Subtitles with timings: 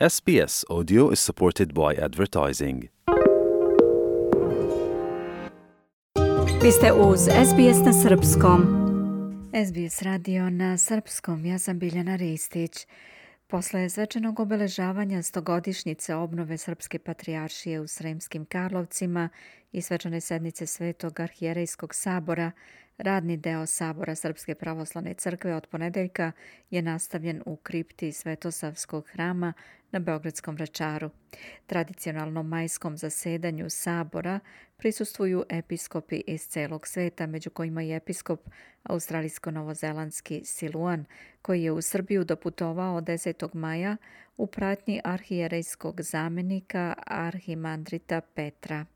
[0.00, 2.88] SBS Audio is supported by advertising.
[6.62, 8.62] Vi ste uz SBS na Srpskom.
[9.66, 12.86] SBS radio na Srpskom, ja sam Biljana Ristić.
[13.46, 19.28] Posle svečanog obeležavanja stogodišnjice obnove Srpske patrijaršije u Sremskim Karlovcima
[19.72, 22.52] i svečane sednice Svetog arhijerejskog sabora,
[22.98, 26.32] Radni deo Sabora Srpske pravoslavne crkve od ponedeljka
[26.70, 29.52] je nastavljen u kripti Svetosavskog hrama
[29.90, 31.10] na Beogradskom vračaru.
[31.66, 34.40] Tradicionalnom majskom zasedanju Sabora
[34.76, 38.40] prisustvuju episkopi iz celog sveta, među kojima i episkop
[38.82, 41.04] australijsko-novozelandski Siluan,
[41.42, 43.54] koji je u Srbiju doputovao 10.
[43.54, 43.96] maja
[44.36, 48.86] u pratnji arhijerejskog zamenika Arhimandrita Petra.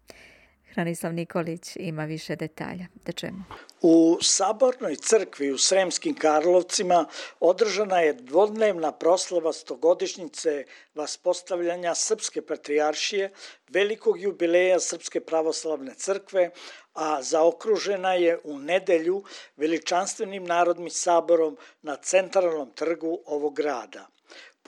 [0.74, 2.86] Hranislav Nikolić ima više detalja.
[3.06, 3.44] Da čujemo.
[3.80, 7.04] U Sabornoj crkvi u Sremskim Karlovcima
[7.40, 13.30] održana je dvodnevna proslava stogodišnjice vaspostavljanja Srpske patrijaršije,
[13.68, 16.50] velikog jubileja Srpske pravoslavne crkve,
[16.94, 19.22] a zaokružena je u nedelju
[19.56, 24.06] veličanstvenim narodnim saborom na centralnom trgu ovog grada.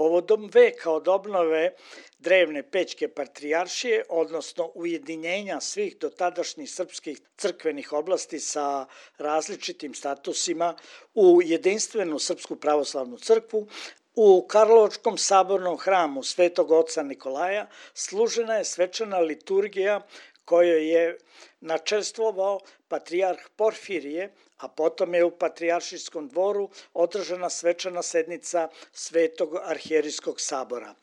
[0.01, 1.75] Povodom veka od obnove
[2.19, 8.87] drevne Pećke patrijaršije, odnosno ujedinjenja svih dotadašnjih srpskih crkvenih oblasti sa
[9.19, 10.75] različitim statusima
[11.15, 13.67] u jedinstvenu Srpsku pravoslavnu crkvu,
[14.15, 20.01] U Karlovačkom sabornom hramu Svetog oca Nikolaja služena je svečana liturgija
[20.44, 21.19] kojoj je
[21.60, 30.94] načestvovao patrijarh Porfirije, a potom je u Patrijaršijskom dvoru održana svečana sednica Svetog arhijerijskog sabora.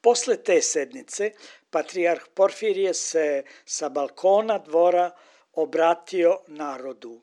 [0.00, 1.30] Posle te sednice,
[1.70, 5.10] patrijarh Porfirije se sa balkona dvora
[5.52, 7.20] obratio narodu.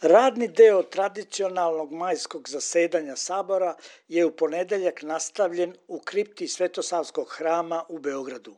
[0.00, 3.74] Radni deo tradicionalnog majskog zasedanja sabora
[4.08, 8.54] je u ponedeljak nastavljen u kripti Svetosavskog hrama u Beogradu.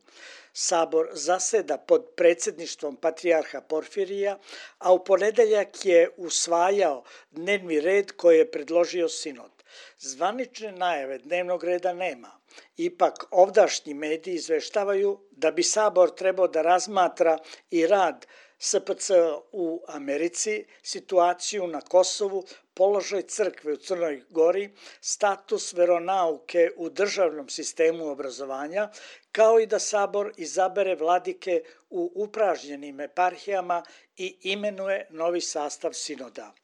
[0.52, 4.38] Sabor zaseda pod predsedništvom patrijarha Porfirija,
[4.78, 9.50] a u ponedeljak je usvajao dnevni red koji je predložio sinod.
[9.98, 12.31] Zvanične najave dnevnog reda nema.
[12.76, 17.38] Ipak ovdašnji mediji izveštavaju da bi Sabor trebao da razmatra
[17.70, 18.26] i rad
[18.62, 19.10] SPC
[19.53, 22.44] u Americi, situaciju na Kosovu,
[22.75, 28.88] položaj crkve u Crnoj Gori, status veronauke u državnom sistemu obrazovanja,
[29.32, 33.82] kao i da Sabor izabere vladike u upražnjenim eparhijama
[34.16, 36.54] i imenuje novi sastav sinoda.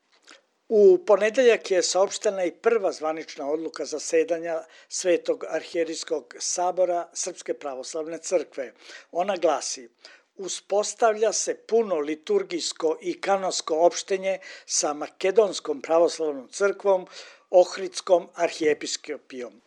[0.69, 8.73] U ponedeljak je saopštena i prva zvanična odluka zasedanja Svetog arhijerijskog sabora Srpske pravoslavne crkve.
[9.13, 9.89] Ona glasi
[10.37, 17.07] uspostavlja se puno liturgijsko i kanonsko opštenje sa Makedonskom pravoslavnom crkvom,
[17.51, 19.61] Ohridskom arhijepiskopijom.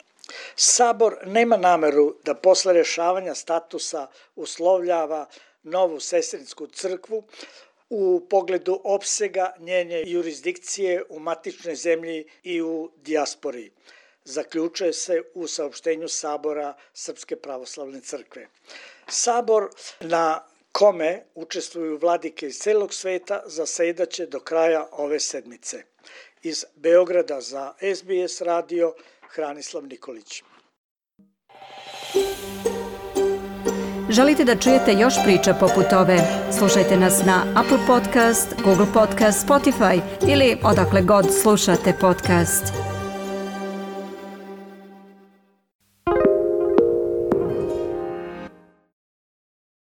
[0.56, 5.26] Sabor nema nameru da posle rešavanja statusa uslovljava
[5.64, 7.24] novu sestrinsku crkvu
[7.90, 13.72] u pogledu opsega njene jurisdikcije u matičnoj zemlji i u dijaspori
[14.30, 18.48] zaključuje se u saopštenju Sabora Srpske pravoslavne crkve.
[19.08, 19.70] Sabor
[20.00, 25.84] na kome učestvuju vladike iz celog sveta, zasedaće do kraja ove sedmice.
[26.44, 28.94] Iz Beograda za SBS radio
[29.30, 30.44] Hranislav Nikolić.
[34.10, 36.18] Želite da čujete još priča poput ove?
[36.58, 42.89] Slušajte nas na Apple Podcast, Google Podcast, Spotify ili odakle god slušate podcast.